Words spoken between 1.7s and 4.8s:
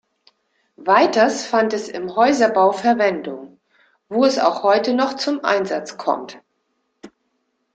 es im Häuserbau Verwendung, wo es auch